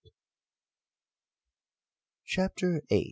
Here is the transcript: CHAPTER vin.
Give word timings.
CHAPTER 2.25 2.81
vin. 2.89 2.99